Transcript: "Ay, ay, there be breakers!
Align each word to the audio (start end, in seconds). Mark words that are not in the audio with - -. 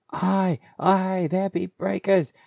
"Ay, 0.11 0.57
ay, 0.79 1.27
there 1.29 1.51
be 1.51 1.67
breakers! 1.67 2.33